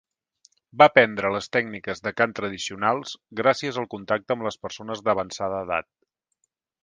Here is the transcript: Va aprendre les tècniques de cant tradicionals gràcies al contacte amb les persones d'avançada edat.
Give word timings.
Va 0.81 0.85
aprendre 0.91 1.29
les 1.33 1.49
tècniques 1.57 2.01
de 2.07 2.13
cant 2.21 2.33
tradicionals 2.39 3.13
gràcies 3.41 3.79
al 3.81 3.89
contacte 3.93 4.37
amb 4.37 4.47
les 4.49 4.59
persones 4.65 5.07
d'avançada 5.09 5.63
edat. 5.69 5.91